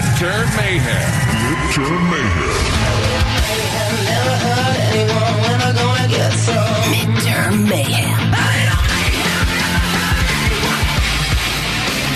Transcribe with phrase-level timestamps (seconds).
[0.00, 1.10] Midterm Mayhem.
[1.52, 2.50] Midterm Mayhem.
[6.88, 8.16] Midterm Mayhem.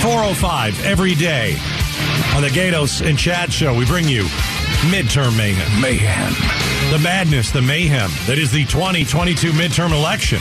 [0.03, 1.57] 405 every day
[2.35, 3.77] on the Gaydos and Chad show.
[3.77, 4.23] We bring you
[4.89, 5.83] midterm mayhem.
[5.83, 6.33] Mayhem.
[6.91, 10.39] The madness, the mayhem that is the 2022 midterm election.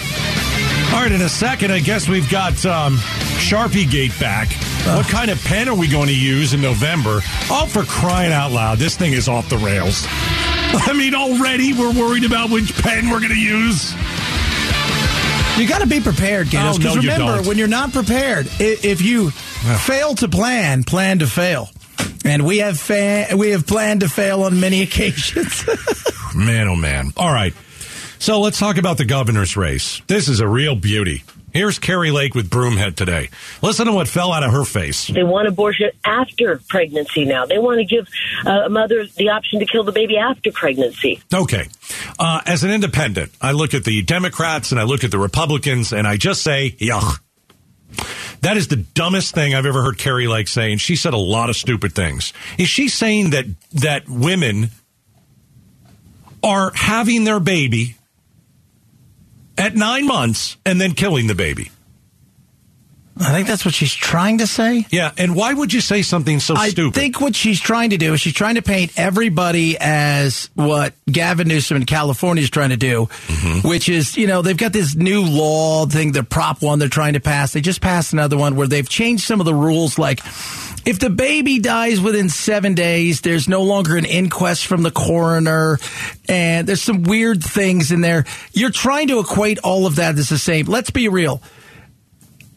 [0.93, 2.95] All right, in a second, I guess we've got um,
[3.35, 4.47] Sharpie Gate back.
[4.85, 7.21] What kind of pen are we going to use in November?
[7.49, 10.05] Oh, for crying out loud, this thing is off the rails.
[10.09, 13.93] I mean, already we're worried about which pen we're going to use.
[15.57, 16.75] You got to be prepared, Gaydos.
[16.75, 17.47] Oh, Because no, you remember, don't.
[17.47, 21.69] when you're not prepared, if you fail to plan, plan to fail.
[22.25, 25.65] And we have fa- we have planned to fail on many occasions.
[26.35, 27.11] Man, oh man.
[27.17, 27.53] All right.
[28.19, 30.01] So let's talk about the governor's race.
[30.07, 31.23] This is a real beauty.
[31.53, 33.29] Here's Kari Lake with Broomhead today.
[33.61, 35.07] Listen to what fell out of her face.
[35.07, 37.45] They want abortion after pregnancy now.
[37.45, 38.07] They want to give
[38.43, 41.21] uh, a mother the option to kill the baby after pregnancy.
[41.31, 41.67] Okay.
[42.17, 45.93] Uh, as an independent, I look at the Democrats and I look at the Republicans
[45.93, 47.19] and I just say, yuck.
[48.41, 51.17] That is the dumbest thing I've ever heard Kari Lake say, and she said a
[51.17, 52.33] lot of stupid things.
[52.57, 54.71] Is she saying that that women
[56.43, 57.95] are having their baby
[59.57, 61.71] at nine months and then killing the baby?
[63.15, 64.87] I think that's what she's trying to say.
[64.89, 66.97] Yeah, and why would you say something so I stupid?
[66.97, 70.93] I think what she's trying to do is she's trying to paint everybody as what
[71.05, 73.67] Gavin Newsom in California is trying to do, Mm-hmm.
[73.67, 77.13] which is, you know, they've got this new law thing, the Prop 1 they're trying
[77.13, 77.53] to pass.
[77.53, 79.99] They just passed another one where they've changed some of the rules.
[79.99, 80.19] Like,
[80.85, 85.77] if the baby dies within seven days, there's no longer an inquest from the coroner,
[86.27, 88.25] and there's some weird things in there.
[88.53, 90.65] You're trying to equate all of that as the same.
[90.65, 91.41] Let's be real.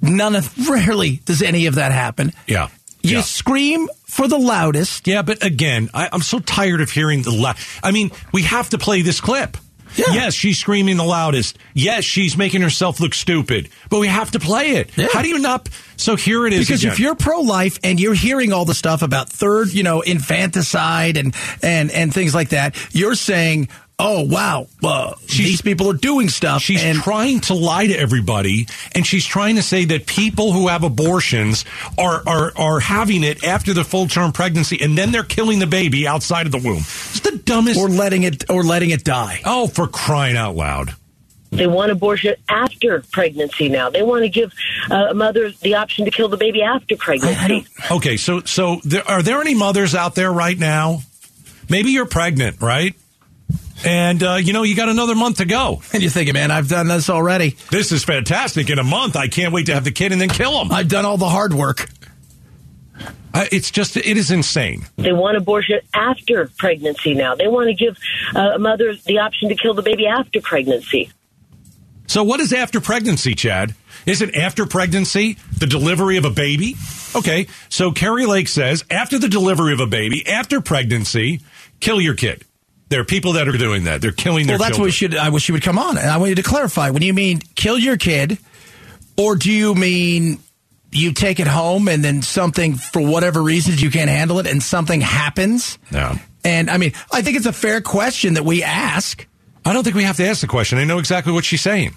[0.01, 2.33] None of, rarely does any of that happen.
[2.47, 2.69] yeah.
[3.03, 3.21] You yeah.
[3.21, 5.07] scream for the loudest.
[5.07, 7.57] Yeah, but again, I, I'm so tired of hearing the loud.
[7.81, 9.57] I mean, we have to play this clip.
[9.95, 10.05] Yeah.
[10.13, 11.57] Yes, she's screaming the loudest.
[11.73, 13.69] Yes, she's making herself look stupid.
[13.89, 14.91] But we have to play it.
[14.97, 15.07] Yeah.
[15.13, 15.69] How do you not?
[15.97, 16.67] So here it is.
[16.67, 16.93] Because again.
[16.93, 21.35] if you're pro-life and you're hearing all the stuff about third, you know, infanticide and
[21.63, 26.63] and and things like that, you're saying, "Oh wow, uh, these people are doing stuff."
[26.63, 30.69] She's and trying to lie to everybody, and she's trying to say that people who
[30.69, 31.65] have abortions
[31.97, 35.67] are are are having it after the full term pregnancy, and then they're killing the
[35.67, 36.79] baby outside of the womb.
[36.79, 37.81] It's the dumbest.
[37.81, 39.41] or letting it or letting it die.
[39.45, 40.95] oh, for crying out loud!
[41.51, 43.89] They want abortion after pregnancy now.
[43.89, 44.53] They want to give
[44.91, 47.67] uh, a mother the option to kill the baby after pregnancy.
[47.91, 51.01] Okay, so so there, are there any mothers out there right now?
[51.71, 52.95] Maybe you're pregnant, right?
[53.85, 55.83] And uh, you know you got another month to go.
[55.93, 57.57] And you're thinking, man, I've done this already.
[57.71, 58.69] This is fantastic.
[58.69, 60.71] In a month, I can't wait to have the kid and then kill him.
[60.71, 61.89] I've done all the hard work.
[63.33, 64.87] I, it's just it is insane.
[64.97, 67.35] They want abortion after pregnancy now.
[67.35, 67.99] They want to give
[68.35, 71.11] uh, a mother the option to kill the baby after pregnancy.
[72.07, 73.75] So what is after pregnancy, Chad?
[74.07, 76.77] Isn't after pregnancy the delivery of a baby?
[77.15, 81.41] Okay, so Kari Lake says after the delivery of a baby, after pregnancy,
[81.81, 82.45] kill your kid.
[82.89, 84.01] There are people that are doing that.
[84.01, 85.17] They're killing their Well, that's what we should.
[85.17, 86.91] I wish you would come on, and I want you to clarify.
[86.91, 88.39] When you mean kill your kid,
[89.17, 90.39] or do you mean
[90.93, 94.63] you take it home and then something for whatever reasons you can't handle it, and
[94.63, 95.79] something happens?
[95.91, 96.17] Yeah.
[96.45, 99.27] And I mean, I think it's a fair question that we ask.
[99.65, 100.79] I don't think we have to ask the question.
[100.79, 101.97] I know exactly what she's saying.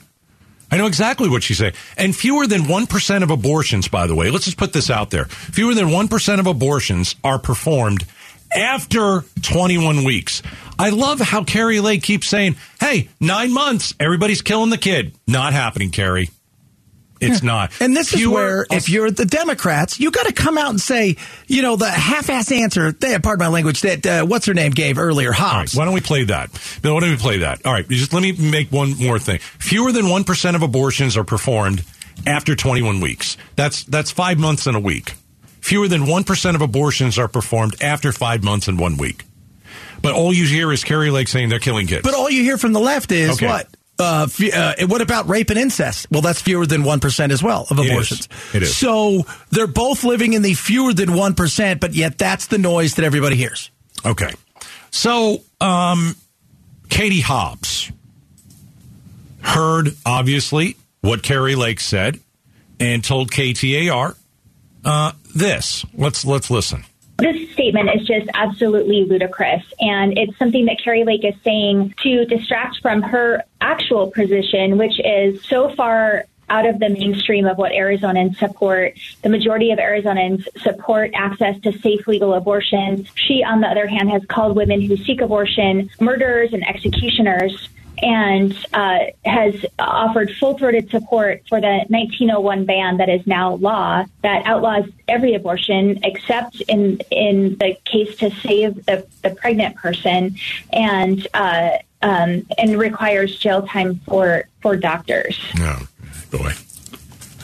[0.71, 1.73] I know exactly what she's saying.
[1.97, 5.25] And fewer than 1% of abortions, by the way, let's just put this out there.
[5.25, 8.05] Fewer than 1% of abortions are performed
[8.55, 10.41] after 21 weeks.
[10.77, 15.13] I love how Kari Lake keeps saying, hey, nine months, everybody's killing the kid.
[15.27, 16.29] Not happening, Kari.
[17.21, 17.73] It's not.
[17.81, 21.17] And this is where, if you're the Democrats, you got to come out and say,
[21.47, 22.95] you know, the half-ass answer.
[23.03, 23.81] eh, Pardon my language.
[23.81, 25.75] That uh, what's her name gave earlier, right, Hobbs.
[25.75, 26.49] why don't we play that?
[26.81, 27.65] Bill, why don't we play that?
[27.65, 29.39] All right, just let me make one more thing.
[29.39, 31.83] Fewer than 1% of abortions are performed
[32.25, 33.35] after 21 weeks.
[33.57, 35.15] That's that's 5 months and a week.
[35.69, 39.23] Fewer than 1% of abortions are performed after 5 months and 1 week.
[40.01, 42.01] But all you hear is Kari Lake saying they're killing kids.
[42.01, 43.45] But all you hear from the left is Okay.
[43.45, 43.67] what?
[43.99, 46.07] Uh, uh, what about rape and incest?
[46.09, 47.85] Well, that's fewer than 1% as well of is.
[47.85, 48.27] abortions.
[48.51, 48.75] It is.
[48.75, 53.05] So they're both living in the fewer than 1%, but yet that's the noise that
[53.05, 53.69] everybody hears.
[54.03, 54.33] Okay.
[54.89, 56.15] So, um,
[56.89, 57.91] Katie Hobbs
[59.41, 62.19] heard, obviously, what Kari Lake said
[62.79, 64.15] and told KTAR
[64.83, 65.85] uh, this.
[65.93, 66.83] Let's let's listen.
[67.17, 72.25] This statement is just absolutely ludicrous, and it's something that Kari Lake is saying to
[72.25, 77.71] distract from her actual position, which is so far out of the mainstream of what
[77.71, 78.93] Arizonans support.
[79.21, 83.05] The majority of Arizonans support access to safe legal abortion.
[83.15, 87.69] She, on the other hand, has called women who seek abortion murderers and executioners
[88.01, 94.05] and uh, has offered full throated support for the 1901 ban that is now law
[94.21, 100.35] that outlaws every abortion except in in the case to save the, the pregnant person
[100.71, 105.39] and uh, um, and requires jail time for for doctors.
[105.57, 105.87] Oh,
[106.31, 106.53] boy.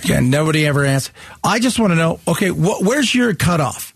[0.04, 1.12] Again, nobody ever asked.
[1.44, 2.20] I just want to know.
[2.28, 3.95] Okay, wh- where's your cutoff?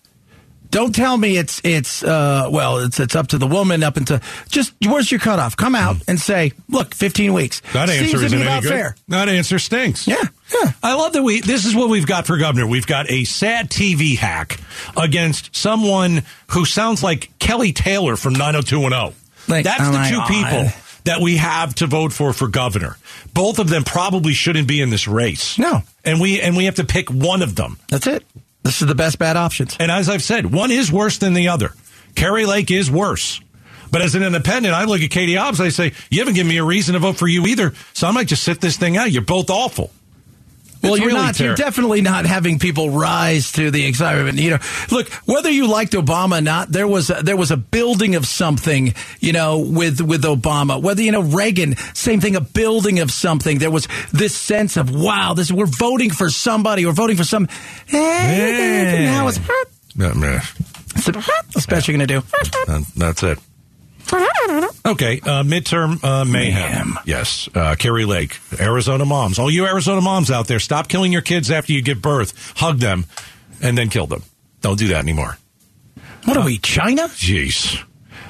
[0.71, 4.21] Don't tell me it's it's uh, well it's it's up to the woman up into
[4.49, 5.57] just where's your cutoff?
[5.57, 7.61] Come out and say, look, fifteen weeks.
[7.73, 8.69] That answer Seems isn't any good.
[8.69, 8.95] fair.
[9.07, 10.07] That answer stinks.
[10.07, 10.21] Yeah,
[10.53, 10.71] yeah.
[10.83, 11.41] I love that we.
[11.41, 12.67] This is what we've got for governor.
[12.67, 14.59] We've got a sad TV hack
[14.95, 19.15] against someone who sounds like Kelly Taylor from 90210.
[19.47, 20.27] Like, That's oh the two God.
[20.27, 22.97] people that we have to vote for for governor.
[23.33, 25.57] Both of them probably shouldn't be in this race.
[25.57, 25.81] No.
[26.05, 27.79] and we and we have to pick one of them.
[27.87, 28.23] That's it.
[28.69, 29.75] This is the best bad options.
[29.79, 31.73] And as I've said, one is worse than the other.
[32.13, 33.41] Kari Lake is worse.
[33.89, 35.59] But as an independent, I look at Katie Hobbs.
[35.59, 37.73] I say, you haven't given me a reason to vote for you either.
[37.93, 39.11] So I might just sit this thing out.
[39.11, 39.89] You're both awful.
[40.81, 41.39] Well, It's you're really not.
[41.39, 44.39] You're definitely not having people rise to the excitement.
[44.39, 44.59] You know,
[44.91, 48.25] look, whether you liked Obama or not, there was a, there was a building of
[48.25, 48.93] something.
[49.19, 50.81] You know, with with Obama.
[50.81, 53.59] Whether you know Reagan, same thing, a building of something.
[53.59, 56.85] There was this sense of wow, this we're voting for somebody.
[56.85, 57.47] We're voting for some.
[57.91, 59.39] Now it's
[59.95, 60.41] Yeah,
[61.53, 62.27] what's best you're going to do.
[62.95, 63.39] That's it.
[64.85, 66.31] Okay, uh, midterm uh, mayhem.
[66.31, 66.99] Mayhem.
[67.05, 69.37] Yes, uh, Kari Lake, Arizona moms.
[69.39, 72.53] All you Arizona moms out there, stop killing your kids after you give birth.
[72.57, 73.05] Hug them,
[73.61, 74.23] and then kill them.
[74.61, 75.37] Don't do that anymore.
[76.25, 77.03] What are we, China?
[77.03, 77.83] Jeez.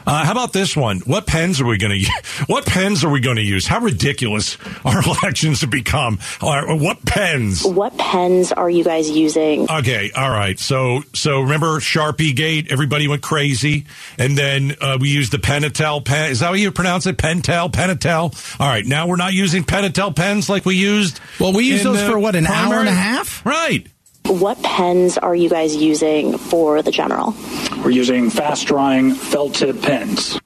[0.05, 0.99] Uh, how about this one?
[1.01, 2.45] What pens are we going to?
[2.47, 3.67] What pens are we going to use?
[3.67, 6.19] How ridiculous our elections have become?
[6.41, 7.63] Or what pens?
[7.65, 9.69] What pens are you guys using?
[9.69, 10.59] Okay, all right.
[10.59, 12.71] So, so remember Sharpie Gate?
[12.71, 13.85] Everybody went crazy,
[14.17, 16.31] and then uh, we used the Penatel pen.
[16.31, 17.17] Is that how you pronounce it?
[17.17, 18.59] Pentel, Penatel.
[18.59, 21.19] All right, now we're not using Penatel pens like we used.
[21.39, 23.45] Well, we used in those the for, what, an hour and a half?
[23.45, 23.87] Right.
[24.25, 27.35] What pens are you guys using for the general?
[27.83, 30.39] We're using fast drying felt tip pens.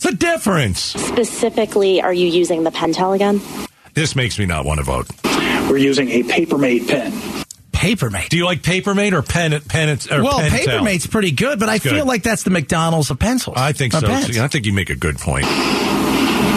[0.00, 0.80] The difference.
[0.80, 3.40] Specifically, are you using the Pentel again?
[3.94, 5.06] This makes me not want to vote.
[5.70, 7.12] We're using a Papermate pen.
[7.72, 8.28] Papermate.
[8.28, 10.64] Do you like Papermate or Pen Pen or well, Pentel?
[10.66, 11.92] Papermate's pretty good, but I good.
[11.92, 13.56] feel like that's the McDonald's of pencils.
[13.56, 14.02] I think so.
[14.02, 14.38] pens.
[14.38, 15.46] I think you make a good point.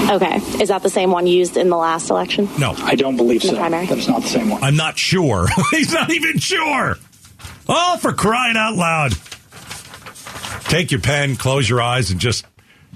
[0.09, 0.38] Okay.
[0.62, 2.48] Is that the same one used in the last election?
[2.57, 3.56] No, I don't believe The so.
[3.57, 3.86] primary?
[3.88, 4.63] That's not the same one.
[4.63, 5.48] I'm not sure.
[5.71, 6.98] He's not even sure.
[7.68, 9.13] Oh, for crying out loud.
[10.69, 12.45] Take your pen, close your eyes, and just,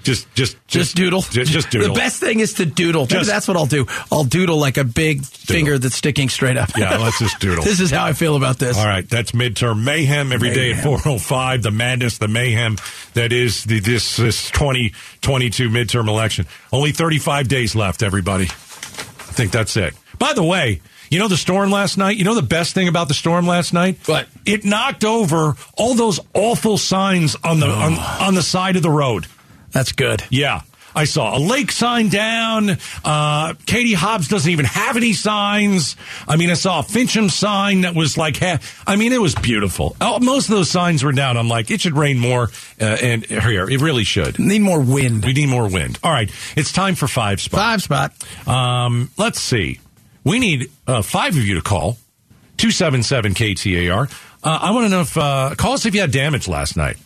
[0.02, 1.22] just, just, Just doodle.
[1.22, 1.88] Just, just doodle.
[1.88, 3.06] The best thing is to doodle.
[3.10, 3.86] Maybe that's what I'll do.
[4.10, 6.70] I'll doodle like a big finger that's sticking straight up.
[6.76, 7.64] Yeah, let's just doodle.
[7.64, 8.78] this is how I feel about this.
[8.78, 11.62] All right, that's midterm mayhem every day at 405.
[11.62, 12.76] The madness, the mayhem
[13.14, 16.46] that is the, this, this 2022 midterm election.
[16.72, 18.44] Only 35 days left, everybody.
[18.44, 19.94] I think that's it.
[20.18, 22.16] By the way, you know the storm last night?
[22.16, 23.98] You know the best thing about the storm last night?
[24.06, 24.28] What?
[24.46, 28.18] It knocked over all those awful signs on the on, oh.
[28.22, 29.26] on the side of the road.
[29.72, 30.22] That's good.
[30.30, 30.62] Yeah.
[30.94, 32.76] I saw a lake sign down.
[33.04, 35.96] Uh, Katie Hobbs doesn't even have any signs.
[36.28, 39.34] I mean, I saw a Finchem sign that was like, half, I mean, it was
[39.34, 39.96] beautiful.
[40.00, 41.36] Oh, most of those signs were down.
[41.36, 42.50] I'm like, it should rain more.
[42.80, 44.38] Uh, and here, it really should.
[44.38, 45.24] Need more wind.
[45.24, 45.98] We need more wind.
[46.02, 46.30] All right.
[46.56, 47.60] It's time for five spot.
[47.60, 48.12] Five spot.
[48.46, 49.80] Um, let's see.
[50.24, 51.96] We need uh, five of you to call
[52.58, 54.10] 277 KTAR.
[54.44, 56.96] Uh, I want to know if, uh, call us if you had damage last night.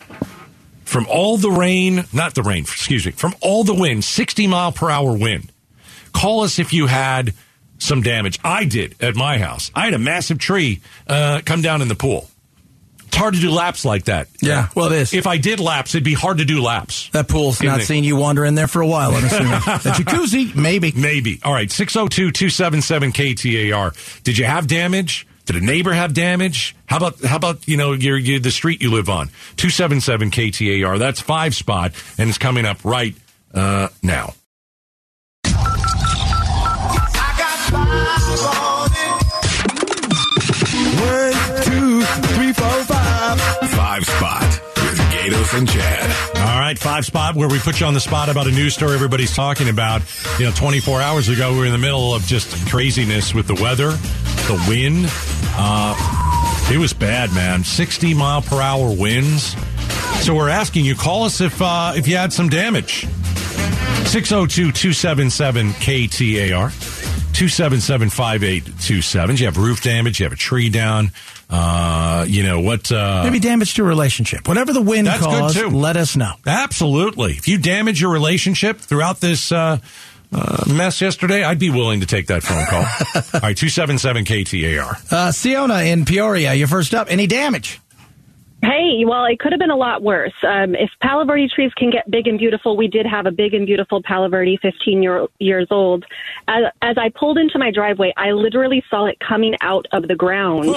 [0.87, 4.71] From all the rain, not the rain, excuse me, from all the wind, 60 mile
[4.71, 5.51] per hour wind.
[6.13, 7.33] Call us if you had
[7.77, 8.39] some damage.
[8.41, 9.69] I did at my house.
[9.75, 12.29] I had a massive tree uh, come down in the pool.
[13.05, 14.27] It's hard to do laps like that.
[14.41, 15.13] Yeah, well, it is.
[15.13, 17.09] If I did laps, it'd be hard to do laps.
[17.09, 19.51] that pool's not the- seen you wander in there for a while, I'm assuming.
[19.51, 20.93] the jacuzzi, maybe.
[20.95, 21.39] Maybe.
[21.43, 24.23] All right, 602 277 KTAR.
[24.23, 25.27] Did you have damage?
[25.47, 26.75] Did a neighbor have damage?
[26.87, 29.29] How about how about you know your, your the street you live on?
[29.55, 30.99] Two seven seven KTAR.
[30.99, 33.15] That's five spot, and it's coming up right
[33.53, 34.33] uh, now.
[40.99, 43.39] One, two, three, four, five.
[43.71, 46.36] Five spot with Gaydos and Chad.
[46.57, 48.95] All right, five spot where we put you on the spot about a news story
[48.95, 50.01] everybody's talking about.
[50.39, 53.53] You know, 24 hours ago, we were in the middle of just craziness with the
[53.53, 55.05] weather, the wind.
[55.55, 57.63] Uh, it was bad, man.
[57.63, 59.55] 60 mile per hour winds.
[60.25, 63.01] So we're asking you, call us if uh, if you had some damage.
[64.07, 66.71] 602 277 KTAR.
[67.37, 69.37] 277 5827.
[69.37, 71.11] You have roof damage, you have a tree down.
[71.49, 72.91] Uh, you know what?
[72.91, 74.47] Uh, Maybe damage to a relationship.
[74.47, 75.69] Whatever the wind That's good, too.
[75.69, 76.33] let us know.
[76.45, 77.33] Absolutely.
[77.33, 79.77] If you damage your relationship throughout this uh,
[80.33, 82.79] uh, mess yesterday, I'd be willing to take that phone call.
[83.33, 85.11] All right, 277 KTAR.
[85.11, 87.07] Uh, Siona in Peoria, you're first up.
[87.09, 87.79] Any damage?
[88.63, 90.33] Hey, well, it could have been a lot worse.
[90.41, 93.53] Um, if Palo Verde trees can get big and beautiful, we did have a big
[93.53, 96.05] and beautiful Palo Verde, 15 year, years old.
[96.47, 100.15] As, as I pulled into my driveway, I literally saw it coming out of the
[100.15, 100.75] ground.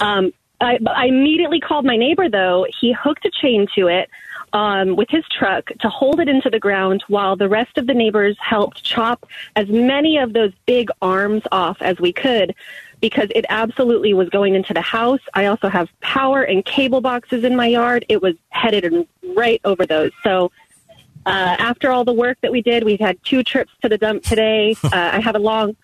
[0.00, 2.66] Um, I, I immediately called my neighbor, though.
[2.80, 4.08] He hooked a chain to it
[4.52, 7.94] um, with his truck to hold it into the ground while the rest of the
[7.94, 12.54] neighbors helped chop as many of those big arms off as we could
[13.02, 15.20] because it absolutely was going into the house.
[15.34, 18.06] I also have power and cable boxes in my yard.
[18.08, 19.06] It was headed
[19.36, 20.12] right over those.
[20.22, 20.50] So
[21.26, 24.22] uh, after all the work that we did, we've had two trips to the dump
[24.22, 24.74] today.
[24.84, 25.74] Uh, I have a long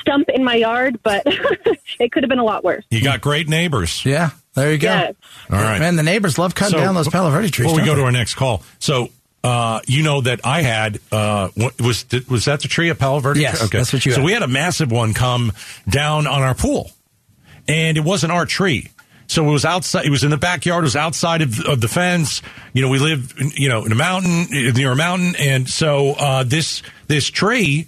[0.00, 1.22] stump in my yard, but
[1.98, 2.84] it could have been a lot worse.
[2.90, 4.04] You got great neighbors.
[4.04, 4.88] Yeah, there you go.
[4.88, 5.14] Yes.
[5.50, 5.78] All right.
[5.78, 7.66] Man, the neighbors love cutting So, down those Palo Verde trees.
[7.68, 9.08] Before we go to our next call, so
[9.42, 13.40] uh, you know that I had uh, was was that the tree at Palo Verde?
[13.40, 14.24] Yes, that's what you So had.
[14.26, 15.52] we had a massive one come
[15.88, 16.90] down on our pool,
[17.68, 18.88] and it wasn't our tree.
[19.28, 20.04] So it was outside.
[20.06, 20.82] It was in the backyard.
[20.82, 22.42] It was outside of, of the fence.
[22.72, 26.42] You know, we live, you know, in a mountain near a mountain, and so uh,
[26.42, 27.86] this this tree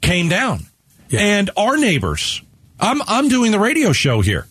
[0.00, 0.66] came down,
[1.12, 2.42] and our neighbors.
[2.80, 4.46] I'm I'm doing the radio show here.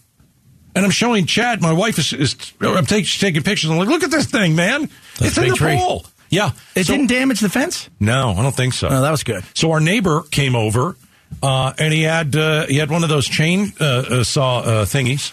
[0.75, 1.60] And I'm showing Chad.
[1.60, 3.72] My wife is, is I'm taking, taking pictures.
[3.72, 4.82] I'm like, look at this thing, man.
[5.17, 5.75] That's it's in the tree.
[5.75, 6.06] pool.
[6.29, 6.51] Yeah.
[6.75, 7.89] It So- didn't damage the fence?
[8.00, 8.89] No, I don't think so.
[8.89, 9.43] No, that was good.
[9.53, 10.96] So our neighbor came over,
[11.41, 14.86] uh, and he had uh, he had one of those chain uh, uh, saw uh,
[14.86, 15.31] thingies,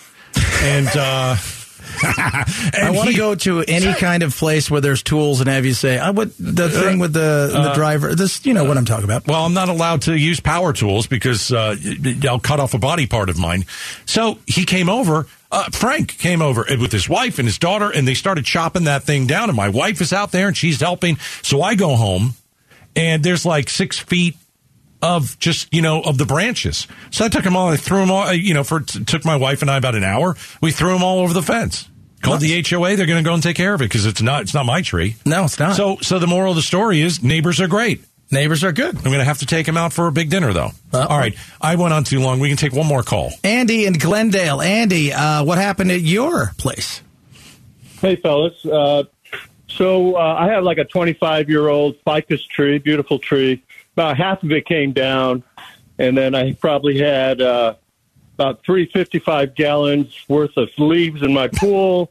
[0.62, 0.88] and.
[0.88, 1.36] Uh,
[2.02, 5.74] I want to go to any kind of place where there's tools and have you
[5.74, 8.16] say, I would the thing with the the uh, driver.
[8.16, 9.28] This, you know what I'm talking about.
[9.28, 11.76] Well, I'm not allowed to use power tools because uh,
[12.28, 13.64] I'll cut off a body part of mine.
[14.06, 15.26] So he came over.
[15.54, 19.04] Uh, Frank came over with his wife and his daughter, and they started chopping that
[19.04, 19.48] thing down.
[19.48, 21.16] And my wife is out there, and she's helping.
[21.42, 22.34] So I go home,
[22.96, 24.36] and there's like six feet
[25.00, 26.86] of just you know of the branches.
[27.10, 27.68] So I took them all.
[27.68, 28.22] I threw them all.
[28.24, 30.34] uh, You know, for took my wife and I about an hour.
[30.60, 31.88] We threw them all over the fence.
[32.22, 32.96] Called the HOA.
[32.96, 34.80] They're going to go and take care of it because it's not it's not my
[34.82, 35.16] tree.
[35.26, 35.76] No, it's not.
[35.76, 38.02] So so the moral of the story is neighbors are great.
[38.30, 38.96] Neighbors are good.
[38.96, 40.70] I'm going to have to take him out for a big dinner, though.
[40.92, 41.36] All right.
[41.60, 42.40] I went on too long.
[42.40, 43.32] We can take one more call.
[43.44, 44.60] Andy in Glendale.
[44.60, 47.02] Andy, uh, what happened at your place?
[48.00, 48.64] Hey, fellas.
[48.64, 49.04] Uh,
[49.68, 53.62] so uh, I have like a 25 year old ficus tree, beautiful tree.
[53.94, 55.44] About half of it came down,
[55.98, 57.74] and then I probably had uh,
[58.34, 62.10] about 355 gallons worth of leaves in my pool.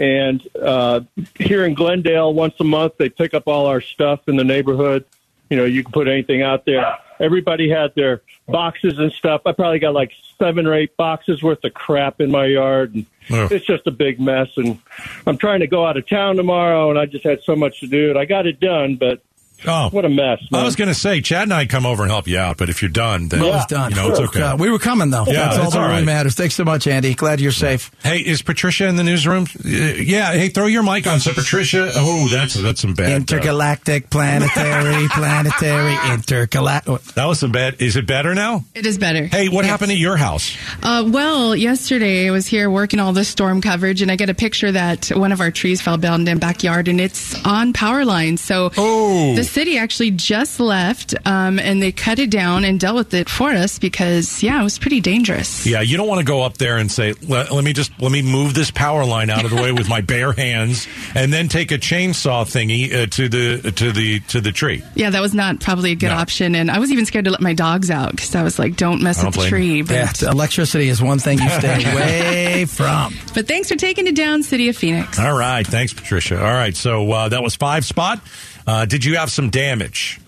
[0.00, 1.00] And uh,
[1.38, 5.04] here in Glendale, once a month, they pick up all our stuff in the neighborhood.
[5.50, 6.98] You know, you can put anything out there.
[7.20, 9.42] Everybody had their boxes and stuff.
[9.46, 12.94] I probably got like seven or eight boxes worth of crap in my yard.
[12.94, 13.52] And Ugh.
[13.52, 14.48] it's just a big mess.
[14.56, 14.80] And
[15.26, 17.86] I'm trying to go out of town tomorrow, and I just had so much to
[17.86, 18.10] do.
[18.10, 19.22] And I got it done, but
[19.66, 20.40] Oh, what a mess.
[20.50, 20.60] Man.
[20.60, 22.68] I was going to say, Chad and I come over and help you out, but
[22.68, 23.90] if you're done, then Well, it's done.
[23.92, 24.42] you know it's okay.
[24.42, 25.24] Uh, we were coming though.
[25.26, 26.34] Yeah, that's all that's that all really matters.
[26.34, 27.14] Thanks so much, Andy.
[27.14, 27.90] Glad you're safe.
[28.02, 29.44] Hey, is Patricia in the newsroom?
[29.64, 30.32] Uh, yeah.
[30.34, 31.18] Hey, throw your mic on.
[31.20, 31.90] So Patricia.
[31.94, 33.12] Oh, that's that's some bad.
[33.12, 37.00] uh, Intergalactic, planetary, planetary, intergalactic.
[37.14, 37.80] that was some bad.
[37.80, 38.64] Is it better now?
[38.74, 39.24] It is better.
[39.26, 40.56] Hey, what happened at your house?
[40.82, 44.34] Uh, well, yesterday I was here working all the storm coverage, and I get a
[44.34, 48.04] picture that one of our trees fell down in the backyard, and it's on power
[48.04, 48.40] lines.
[48.40, 49.34] So Oh.
[49.44, 53.28] The city actually just left, um, and they cut it down and dealt with it
[53.28, 55.66] for us because, yeah, it was pretty dangerous.
[55.66, 58.10] Yeah, you don't want to go up there and say, let, let me just let
[58.10, 61.48] me move this power line out of the way with my bare hands, and then
[61.48, 64.82] take a chainsaw thingy uh, to the to the to the tree.
[64.94, 66.16] Yeah, that was not probably a good No.
[66.16, 68.76] option, and I was even scared to let my dogs out because I was like,
[68.76, 72.64] "Don't mess I with the tree." But, Yeah, electricity is one thing you stay away
[72.66, 73.14] from.
[73.34, 75.18] but thanks for taking it down, City of Phoenix.
[75.18, 76.38] All right, thanks, Patricia.
[76.38, 78.20] All right, so uh, that was five spot.
[78.66, 80.20] Uh, did you have some damage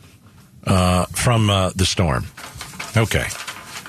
[0.65, 2.27] uh, from uh, the storm?
[2.97, 3.27] Okay,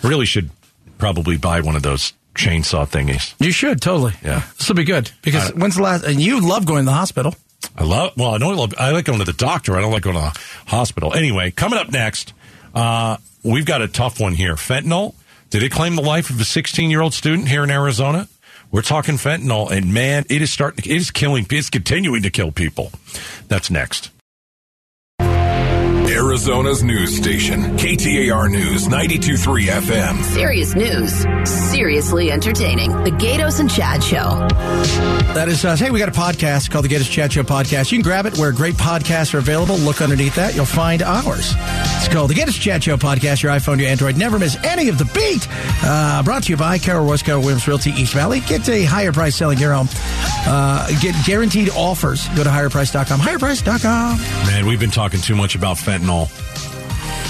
[0.03, 0.49] really should
[0.97, 3.33] probably buy one of those chainsaw thingies.
[3.39, 4.13] You should totally.
[4.23, 4.43] Yeah.
[4.57, 6.03] This will be good because I- when's the last?
[6.05, 7.35] And you love going to the hospital.
[7.75, 8.13] I love.
[8.17, 8.73] Well, I don't love.
[8.77, 9.75] I like going to the doctor.
[9.77, 10.39] I don't like going to the
[10.69, 11.13] hospital.
[11.13, 12.33] Anyway, coming up next,
[12.73, 14.55] uh, we've got a tough one here.
[14.55, 15.13] Fentanyl.
[15.49, 18.27] Did it claim the life of a 16 year old student here in Arizona?
[18.71, 20.83] We're talking fentanyl, and man, it is starting.
[20.85, 21.45] It is killing.
[21.49, 22.91] It's continuing to kill people.
[23.47, 24.11] That's next.
[26.17, 30.23] Arizona's news station, KTAR News 923 FM.
[30.23, 31.13] Serious news,
[31.69, 32.89] seriously entertaining.
[33.03, 34.47] The Gaydos and Chad Show.
[35.35, 35.79] That is, us.
[35.79, 37.91] hey, we got a podcast called the Gaydos Chat Show Podcast.
[37.91, 39.77] You can grab it where great podcasts are available.
[39.77, 40.55] Look underneath that.
[40.55, 41.53] You'll find ours.
[41.55, 43.43] It's called the Gaydos Us Chat Show podcast.
[43.43, 44.17] Your iPhone, your Android.
[44.17, 45.47] Never miss any of the beat.
[45.83, 48.39] Uh, brought to you by Carol Royce, Carol Williams Realty East Valley.
[48.39, 49.87] Get a higher price selling your home.
[50.49, 52.27] Uh, get guaranteed offers.
[52.29, 53.19] Go to higherprice.com.
[53.19, 54.17] Higherprice.com.
[54.47, 56.29] Man, we've been talking too much about fentanyl.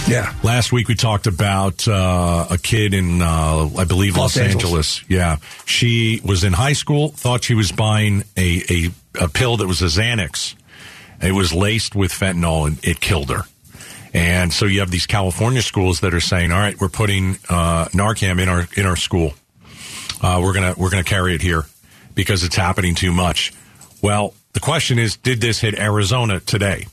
[0.08, 0.34] Yeah.
[0.44, 4.64] Last week we talked about uh, a kid in, uh, I believe, Los, Los Angeles.
[4.64, 5.06] Angeles.
[5.10, 7.10] Yeah, she was in high school.
[7.10, 10.56] Thought she was buying a, a a pill that was a Xanax.
[11.22, 13.42] It was laced with fentanyl, and it killed her.
[14.14, 17.86] And so you have these California schools that are saying, "All right, we're putting uh,
[17.92, 19.34] Narcan in our in our school.
[20.22, 21.66] Uh, we're gonna we're gonna carry it here
[22.18, 23.54] because it's happening too much."
[24.02, 26.88] Well, the question is, did this hit Arizona today?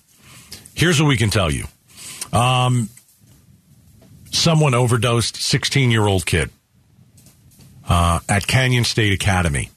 [0.75, 1.65] Here's what we can tell you.
[2.33, 2.89] Um,
[4.31, 6.51] someone overdosed 16 year old kid
[7.89, 9.71] uh, at Canyon State Academy.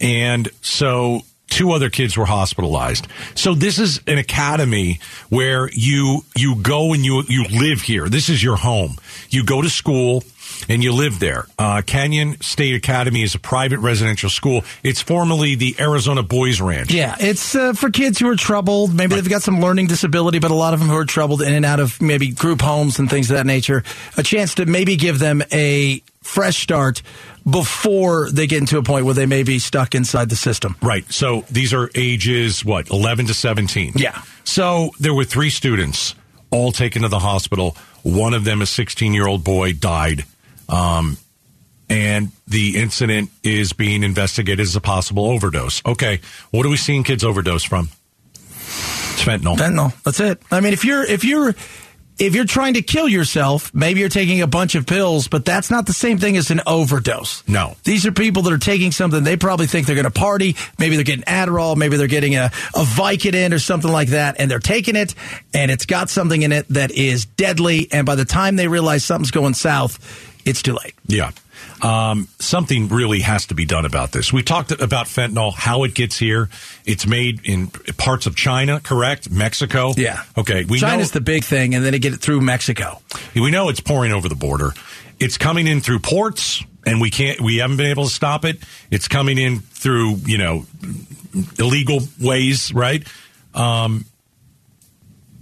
[0.00, 3.06] And so two other kids were hospitalized.
[3.34, 8.08] So this is an academy where you you go and you you live here.
[8.08, 8.96] This is your home.
[9.28, 10.22] You go to school
[10.68, 11.46] and you live there.
[11.58, 14.64] Uh, Canyon State Academy is a private residential school.
[14.82, 16.92] It's formerly the Arizona Boys Ranch.
[16.92, 18.94] Yeah, it's uh, for kids who are troubled.
[18.94, 21.52] Maybe they've got some learning disability, but a lot of them who are troubled in
[21.52, 23.82] and out of maybe group homes and things of that nature.
[24.16, 27.02] A chance to maybe give them a fresh start
[27.48, 30.76] before they get into a point where they may be stuck inside the system.
[30.82, 31.10] Right.
[31.10, 33.94] So these are ages, what, 11 to 17?
[33.96, 34.20] Yeah.
[34.44, 36.14] So there were three students
[36.50, 37.76] all taken to the hospital.
[38.02, 40.24] One of them, a 16 year old boy, died.
[40.70, 41.16] Um,
[41.88, 45.82] and the incident is being investigated as a possible overdose.
[45.84, 46.20] Okay.
[46.52, 47.90] What are we seeing kids overdose from?
[48.22, 49.56] It's fentanyl.
[49.56, 50.00] Fentanyl.
[50.04, 50.40] That's it.
[50.52, 51.54] I mean, if you're if you're
[52.20, 55.70] if you're trying to kill yourself, maybe you're taking a bunch of pills, but that's
[55.70, 57.42] not the same thing as an overdose.
[57.48, 57.76] No.
[57.84, 60.54] These are people that are taking something they probably think they're going to party.
[60.78, 61.76] Maybe they're getting Adderall.
[61.76, 64.36] Maybe they're getting a, a Vicodin or something like that.
[64.38, 65.14] And they're taking it
[65.54, 67.88] and it's got something in it that is deadly.
[67.90, 70.94] And by the time they realize something's going south, it's too late.
[71.06, 71.32] Yeah.
[71.82, 74.32] Um, something really has to be done about this.
[74.32, 76.48] We talked about fentanyl, how it gets here.
[76.84, 79.30] It's made in parts of China, correct?
[79.30, 79.92] Mexico?
[79.96, 80.22] Yeah.
[80.36, 80.64] Okay.
[80.64, 83.00] We China's know, the big thing, and then they get it through Mexico.
[83.34, 84.72] we know it's pouring over the border.
[85.18, 87.40] It's coming in through ports, and we can't.
[87.40, 88.58] We haven't been able to stop it.
[88.90, 90.66] It's coming in through you know
[91.58, 93.06] illegal ways, right?
[93.54, 94.04] Um,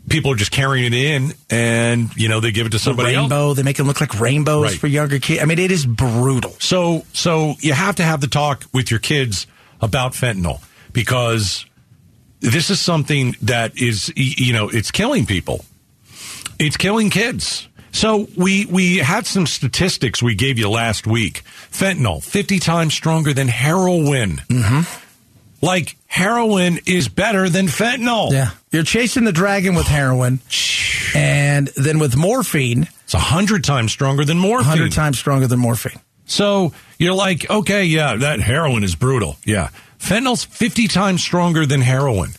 [0.09, 3.25] people are just carrying it in, and you know they give it to somebody else.
[3.31, 3.55] rainbow.
[3.55, 4.79] They make them look like rainbows Right.
[4.79, 5.43] for younger kids.
[5.43, 6.55] I mean, it is brutal.
[6.61, 9.47] So, so you have to have the talk with your kids
[9.81, 10.61] about fentanyl
[10.93, 11.65] because
[12.41, 15.65] this is something that is, you know, it's killing people.
[16.59, 17.69] It's killing kids.
[17.93, 21.43] So we we had some statistics we gave you last week.
[21.71, 24.43] Fentanyl, fifty times stronger than heroin.
[24.49, 25.08] Mm-hmm.
[25.61, 28.31] Like heroin is better than fentanyl.
[28.33, 28.51] Yeah.
[28.71, 30.41] You're chasing the dragon with heroin,
[31.15, 34.69] and then with morphine, It's a hundred times stronger than morphine.
[34.69, 36.01] 100 times stronger than morphine.
[36.27, 39.37] So you're like, okay, yeah, that heroin is brutal.
[39.45, 39.71] Yeah.
[39.99, 42.31] Fentanyl's 50 times stronger than heroin,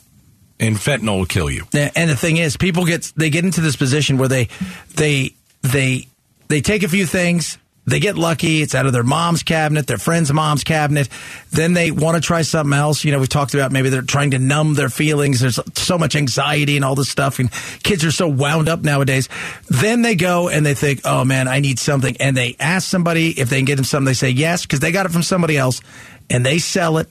[0.60, 1.66] and fentanyl will kill you.
[1.74, 4.48] And the thing is, people get they get into this position where they
[4.96, 6.08] they they
[6.48, 7.58] they take a few things,
[7.90, 11.10] they get lucky, it's out of their mom's cabinet, their friend's mom's cabinet,
[11.52, 13.04] then they want to try something else.
[13.04, 15.40] You know, we talked about maybe they're trying to numb their feelings.
[15.40, 17.52] There's so much anxiety and all this stuff, and
[17.84, 19.30] kids are so wound up nowadays.
[19.68, 23.40] Then they go and they think, oh man, I need something, and they ask somebody
[23.40, 24.06] if they can get them something.
[24.06, 25.82] They say yes because they got it from somebody else,
[26.30, 27.10] and they sell it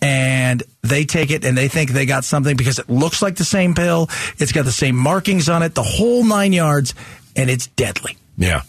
[0.00, 3.44] and they take it and they think they got something because it looks like the
[3.44, 4.08] same pill.
[4.38, 6.94] It's got the same markings on it, the whole nine yards,
[7.34, 8.16] and it's deadly.
[8.36, 8.62] Yeah.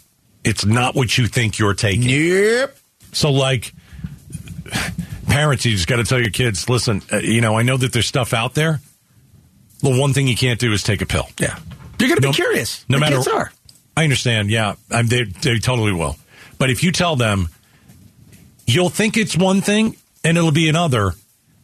[0.44, 2.02] It's not what you think you're taking.
[2.08, 2.76] Yep.
[3.12, 3.72] So, like,
[5.28, 7.92] parents, you just got to tell your kids listen, uh, you know, I know that
[7.92, 8.80] there's stuff out there.
[9.82, 11.28] The one thing you can't do is take a pill.
[11.38, 11.58] Yeah.
[11.98, 12.84] You're going to No- be curious.
[12.88, 13.52] no The matter- kids are.
[13.96, 14.50] I understand.
[14.50, 14.74] Yeah.
[14.90, 16.16] I'm, they, they totally will.
[16.58, 17.48] But if you tell them,
[18.66, 21.12] you'll think it's one thing and it'll be another,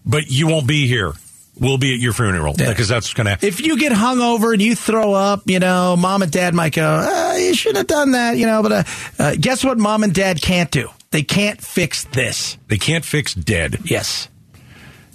[0.05, 1.12] but you won't be here.
[1.59, 2.69] We'll be at your funeral Yeah.
[2.69, 3.49] because that's going to happen.
[3.49, 6.85] If you get hungover and you throw up, you know, mom and dad might go,
[6.87, 8.83] uh, you shouldn't have done that, you know, but uh,
[9.19, 10.90] uh, guess what mom and dad can't do?
[11.12, 12.59] They can't fix this.
[12.69, 13.79] They can't fix dead.
[13.85, 14.29] Yes.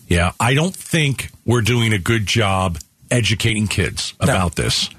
[0.07, 2.79] Yeah, I don't think we're doing a good job
[3.11, 4.89] educating kids about this.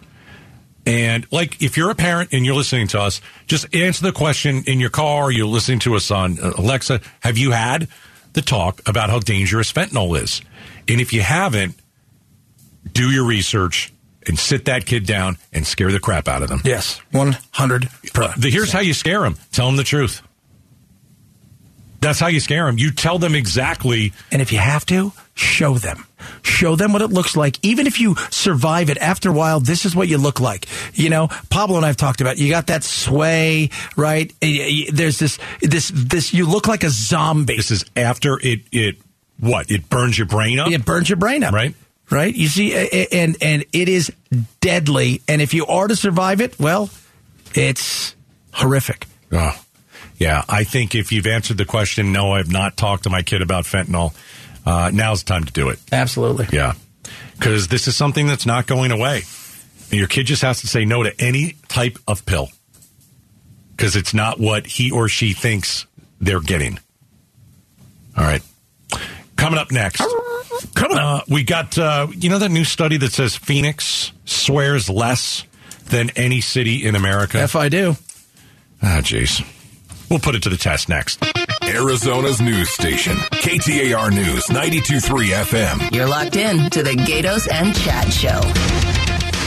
[0.86, 4.62] And like, if you're a parent and you're listening to us, just answer the question
[4.66, 5.30] in your car.
[5.30, 7.00] You're listening to us on uh, Alexa.
[7.20, 7.88] Have you had
[8.32, 10.40] the talk about how dangerous fentanyl is?
[10.88, 11.74] And if you haven't,
[12.92, 13.92] do your research
[14.26, 16.60] and sit that kid down and scare the crap out of them.
[16.64, 17.00] Yes.
[17.10, 18.32] 100 per.
[18.36, 19.36] The, here's how you scare them.
[19.52, 20.22] Tell them the truth.
[22.00, 22.78] That's how you scare them.
[22.78, 24.12] You tell them exactly.
[24.32, 26.04] And if you have to, show them.
[26.42, 27.58] Show them what it looks like.
[27.62, 30.66] Even if you survive it after a while, this is what you look like.
[30.94, 34.32] You know, Pablo and I've talked about, you got that sway, right?
[34.40, 37.56] There's this, this, this, you look like a zombie.
[37.56, 38.96] This is after it, it,
[39.42, 39.72] what?
[39.72, 40.70] It burns your brain up?
[40.70, 41.52] It burns your brain up.
[41.52, 41.74] Right.
[42.10, 42.32] Right.
[42.32, 42.74] You see,
[43.10, 44.12] and, and it is
[44.60, 45.20] deadly.
[45.26, 46.90] And if you are to survive it, well,
[47.54, 48.14] it's
[48.52, 49.06] horrific.
[49.32, 49.60] Oh,
[50.18, 50.44] yeah.
[50.48, 53.64] I think if you've answered the question, no, I've not talked to my kid about
[53.64, 54.14] fentanyl,
[54.64, 55.80] uh, now's the time to do it.
[55.90, 56.46] Absolutely.
[56.52, 56.74] Yeah.
[57.36, 59.22] Because this is something that's not going away.
[59.90, 62.50] And your kid just has to say no to any type of pill
[63.76, 65.86] because it's not what he or she thinks
[66.20, 66.78] they're getting.
[68.16, 68.42] All right.
[69.42, 70.00] Coming up next.
[70.74, 71.28] Coming up.
[71.28, 75.42] we got, uh, you know, that new study that says Phoenix swears less
[75.88, 77.42] than any city in America?
[77.42, 77.96] If I do.
[78.80, 79.44] Ah, jeez.
[80.08, 81.24] We'll put it to the test next.
[81.64, 85.92] Arizona's news station, KTAR News 92.3 FM.
[85.92, 88.91] You're locked in to the Gaydos and Chad Show.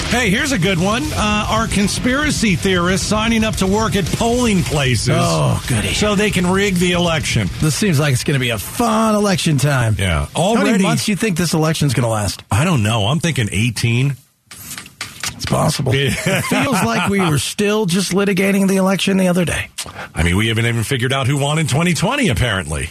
[0.10, 1.04] Hey, here's a good one.
[1.12, 5.10] Uh, are conspiracy theorists signing up to work at polling places?
[5.20, 5.94] Oh, goody.
[5.94, 7.50] So they can rig the election.
[7.60, 9.96] This seems like it's going to be a fun election time.
[10.00, 10.28] Yeah.
[10.36, 12.44] Already, How many months do you think this election's going to last?
[12.50, 13.08] I don't know.
[13.08, 14.16] I'm thinking 18.
[14.52, 15.94] It's possible.
[15.94, 16.12] Yeah.
[16.26, 19.70] It feels like we were still just litigating the election the other day.
[20.14, 22.90] I mean, we haven't even figured out who won in 2020, apparently.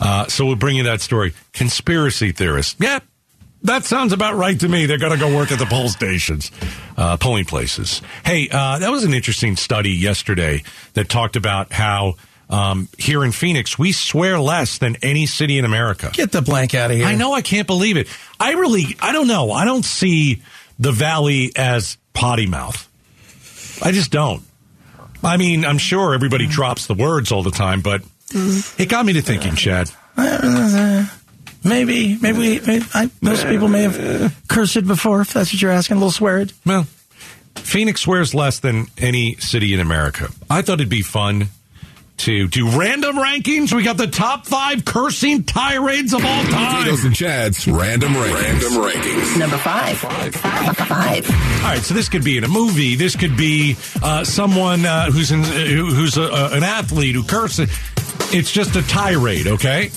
[0.00, 1.34] Uh, so we'll bring you that story.
[1.52, 2.76] Conspiracy theorists.
[2.78, 3.00] Yeah,
[3.66, 4.86] that sounds about right to me.
[4.86, 6.50] They're going to go work at the poll stations,
[6.96, 8.02] uh, polling places.
[8.24, 10.62] Hey, uh, that was an interesting study yesterday
[10.94, 12.16] that talked about how
[12.48, 16.10] um, here in Phoenix, we swear less than any city in America.
[16.12, 17.06] Get the blank out of here.
[17.06, 18.08] I know I can't believe it.
[18.38, 19.50] I really, I don't know.
[19.50, 20.42] I don't see
[20.78, 22.88] the valley as potty mouth.
[23.82, 24.42] I just don't.
[25.24, 28.02] I mean, I'm sure everybody drops the words all the time, but
[28.32, 29.90] it got me to thinking, Chad.
[31.66, 35.60] Maybe, maybe, we, maybe I, most people may have cursed it before, if that's what
[35.60, 35.96] you're asking.
[35.96, 36.52] A little swear it.
[36.64, 36.86] Well,
[37.56, 40.28] Phoenix swears less than any city in America.
[40.48, 41.48] I thought it'd be fun
[42.18, 43.74] to do random rankings.
[43.74, 46.86] We got the top five cursing tirades of all time.
[46.86, 48.62] Gaydos and Chad's random rankings.
[48.62, 49.38] Random rankings.
[49.38, 49.98] Number five.
[49.98, 50.34] Five.
[50.34, 51.30] Five.
[51.30, 52.94] All right, so this could be in a movie.
[52.94, 57.22] This could be uh, someone uh, who's in, uh, who's a, a, an athlete who
[57.22, 57.70] curses.
[58.32, 59.90] It's just a tirade, okay?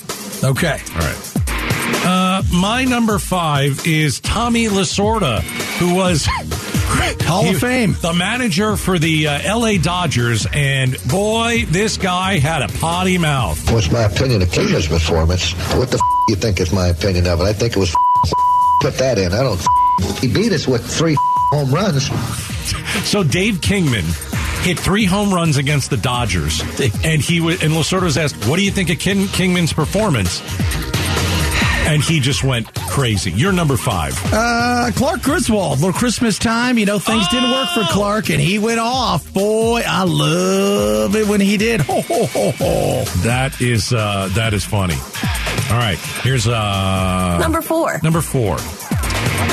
[0.44, 0.80] Okay.
[0.94, 1.29] All right.
[2.12, 5.42] Uh, my number five is Tommy Lasorda,
[5.78, 6.26] who was
[7.22, 7.94] Hall of Fame.
[8.02, 9.78] the manager for the uh, L.A.
[9.78, 13.70] Dodgers, and boy, this guy had a potty mouth.
[13.72, 15.52] What's my opinion of Cleveland's performance?
[15.76, 17.44] What the f- you think is my opinion of it?
[17.44, 18.32] I think it was f-
[18.82, 19.32] put that in.
[19.32, 19.60] I don't.
[20.02, 21.18] F- he beat us with three f-
[21.52, 22.10] home runs.
[23.08, 24.04] So Dave Kingman
[24.62, 26.60] hit three home runs against the Dodgers,
[27.04, 30.42] and he was and Lasorda was asked, "What do you think of King, Kingman's performance?"
[31.90, 33.32] And he just went crazy.
[33.32, 34.16] You're number five.
[34.32, 36.78] Uh, Clark Griswold, little Christmas time.
[36.78, 39.34] You know, things didn't work for Clark, and he went off.
[39.34, 41.80] Boy, I love it when he did.
[41.90, 43.04] Ho, ho, ho, ho.
[43.22, 44.94] That is uh, that is funny.
[45.72, 47.98] All right, here's uh, Number four.
[48.04, 48.56] Number four.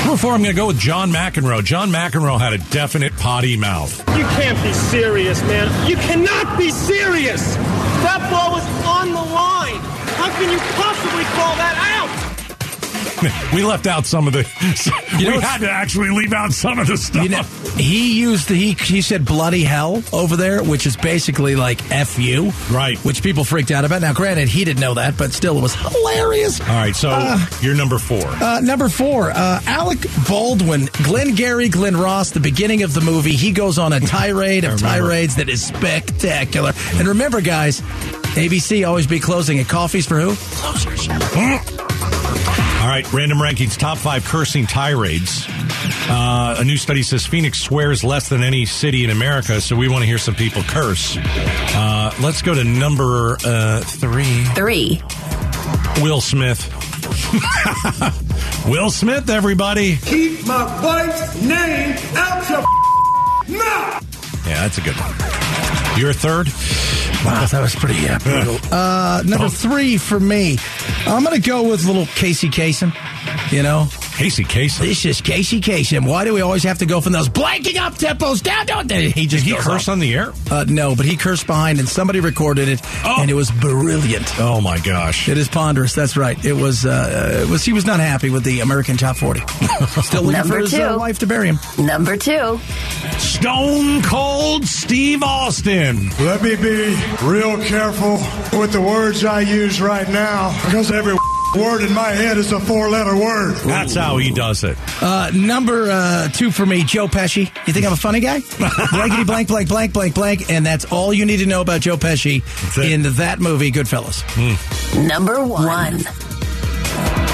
[0.06, 1.64] Number four, I'm going to go with John McEnroe.
[1.64, 3.98] John McEnroe had a definite potty mouth.
[4.16, 5.90] You can't be serious, man.
[5.90, 7.56] You cannot be serious.
[7.56, 9.97] That ball was on the line.
[10.28, 11.88] How can you possibly call that out?
[13.54, 14.40] we left out some of the.
[15.18, 17.24] You we what's- had to actually leave out some of the stuff.
[17.24, 17.42] You know,
[17.78, 22.20] he used the, he he said bloody hell over there, which is basically like f
[22.20, 22.98] you, Right.
[23.00, 24.02] Which people freaked out about.
[24.02, 26.60] Now, granted, he didn't know that, but still, it was hilarious.
[26.62, 28.22] All right, so you're number four.
[28.28, 33.32] Uh, number four, uh, Alec Baldwin, Glenn Gary, Glen Ross, the beginning of the movie.
[33.36, 35.06] He goes on a tirade of remember.
[35.08, 36.74] tirades that is spectacular.
[36.96, 37.82] And remember, guys,
[38.36, 40.36] ABC always be closing at coffees for who?
[40.36, 41.08] Closers.
[41.10, 45.46] All right, random rankings, top five cursing tirades.
[46.10, 49.90] Uh, a new study says Phoenix swears less than any city in America, so we
[49.90, 51.18] want to hear some people curse.
[51.18, 54.44] Uh, let's go to number uh, three.
[54.56, 55.02] Three.
[56.02, 56.72] Will Smith.
[58.68, 59.98] Will Smith, everybody.
[59.98, 62.60] Keep my wife's name out your
[63.58, 64.46] mouth.
[64.48, 66.00] Yeah, that's a good one.
[66.00, 66.48] Your third?
[67.26, 68.58] Wow, that was pretty uh, brutal.
[68.72, 70.58] Uh, number three for me,
[71.06, 72.94] I'm going to go with little Casey Kasem.
[73.52, 74.80] You know, Casey Kasem.
[74.80, 76.10] This is Casey Kasem.
[76.10, 78.66] Why do we always have to go from those blanking up tempos down?
[78.66, 79.12] Don't they?
[79.12, 79.92] He just Did he goes curse off.
[79.94, 80.34] on the air?
[80.50, 84.40] Uh, no, but he cursed behind, and somebody recorded it, and it was brilliant.
[84.40, 85.30] Oh my gosh!
[85.30, 85.94] It is ponderous.
[85.94, 86.44] That's right.
[86.44, 86.84] It was.
[86.84, 87.64] Uh, it was.
[87.64, 89.42] He was not happy with the American Top Forty.
[90.02, 90.98] Still looking Number for his uh, two.
[91.00, 91.60] wife to bury him.
[91.78, 92.60] Number two.
[93.20, 96.10] Stone Cold Steve Austin.
[96.22, 98.14] Let me be real careful
[98.60, 101.16] with the words I use right now because every
[101.58, 103.56] word in my head is a four letter word.
[103.58, 104.78] That's how he does it.
[105.02, 107.50] Uh, number uh, two for me, Joe Pesci.
[107.68, 108.40] You think I'm a funny guy?
[108.92, 111.98] Blankety blank blank blank blank blank, and that's all you need to know about Joe
[111.98, 112.44] Pesci
[112.84, 114.24] in that movie, Goodfellas.
[115.08, 116.00] Number one.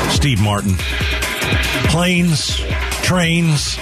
[0.10, 0.76] Steve Martin.
[1.90, 2.58] Planes,
[3.04, 3.78] trains,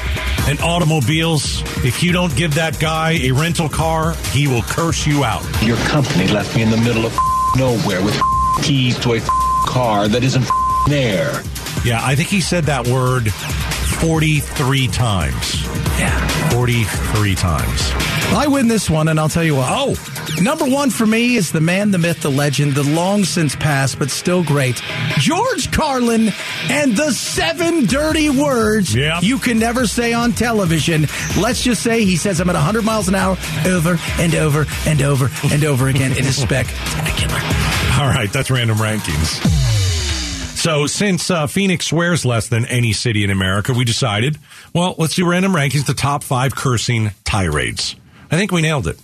[0.48, 1.62] and automobiles.
[1.86, 5.44] If you don't give that guy a rental car, he will curse you out.
[5.64, 7.18] Your company left me in the middle of
[7.58, 8.20] nowhere with
[8.64, 9.22] keys to a
[9.66, 10.46] car that isn't
[10.88, 11.42] there.
[11.84, 15.64] Yeah, I think he said that word 43 times.
[16.00, 16.28] Yeah.
[16.52, 17.92] 43 times.
[18.34, 19.68] I win this one, and I'll tell you why.
[19.72, 19.96] Oh,
[20.42, 24.00] number one for me is the man, the myth, the legend, the long since past,
[24.00, 24.82] but still great,
[25.18, 26.32] George Carlin
[26.70, 31.02] and the seven dirty words you can never say on television.
[31.40, 35.02] Let's just say he says them at 100 miles an hour over and over and
[35.02, 36.12] over and over again.
[36.12, 37.40] It is spectacular.
[38.02, 39.46] All right, that's random rankings.
[40.58, 44.40] So, since uh, Phoenix swears less than any city in America, we decided,
[44.74, 47.96] well, let's do random rankings, the top five cursing tirades.
[48.32, 49.00] I think we nailed it.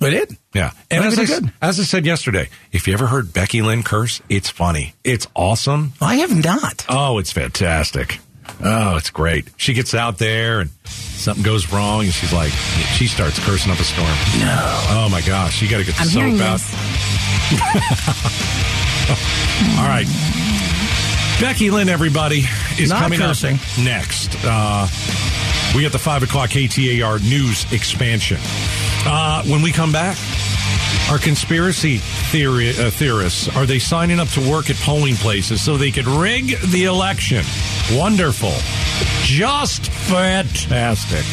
[0.00, 0.36] We did?
[0.52, 0.72] Yeah.
[0.90, 1.50] And as I, good.
[1.62, 4.92] as I said yesterday, if you ever heard Becky Lynn curse, it's funny.
[5.02, 5.94] It's awesome.
[6.02, 6.84] I have not.
[6.90, 8.18] Oh, it's fantastic.
[8.62, 9.48] Oh, it's great.
[9.56, 10.68] She gets out there and
[11.22, 14.06] something goes wrong and she's like, she starts cursing up a storm.
[14.40, 14.58] No.
[14.90, 15.62] Oh my gosh.
[15.62, 16.60] You got to get the I'm soap out.
[19.78, 20.06] All right.
[21.40, 22.44] Becky Lynn, everybody,
[22.78, 23.56] is Not coming cursing.
[23.56, 24.36] up next.
[24.44, 24.86] Uh,
[25.74, 28.38] we got the 5 o'clock KTAR news expansion.
[29.04, 30.16] Uh, when we come back,
[31.10, 35.76] our conspiracy theory, uh, theorists, are they signing up to work at polling places so
[35.76, 37.44] they could rig the election?
[37.92, 38.52] Wonderful.
[39.24, 41.24] Just fantastic.